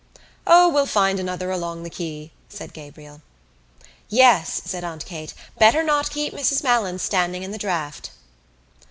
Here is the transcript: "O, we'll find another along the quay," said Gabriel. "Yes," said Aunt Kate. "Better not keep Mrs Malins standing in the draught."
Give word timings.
"O, 0.47 0.67
we'll 0.67 0.87
find 0.87 1.19
another 1.19 1.51
along 1.51 1.83
the 1.83 1.89
quay," 1.91 2.31
said 2.49 2.73
Gabriel. 2.73 3.21
"Yes," 4.09 4.63
said 4.65 4.83
Aunt 4.83 5.05
Kate. 5.05 5.35
"Better 5.59 5.83
not 5.83 6.09
keep 6.09 6.33
Mrs 6.33 6.63
Malins 6.63 7.03
standing 7.03 7.43
in 7.43 7.51
the 7.51 7.59
draught." 7.59 8.09